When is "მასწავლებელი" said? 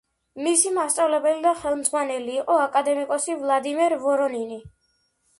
0.75-1.43